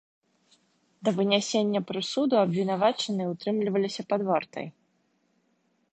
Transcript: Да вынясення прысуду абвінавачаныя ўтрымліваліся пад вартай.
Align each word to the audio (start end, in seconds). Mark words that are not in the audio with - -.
Да 1.09 1.13
вынясення 1.17 1.81
прысуду 1.91 2.35
абвінавачаныя 2.45 3.27
ўтрымліваліся 3.35 4.01
пад 4.15 4.21
вартай. 4.31 4.67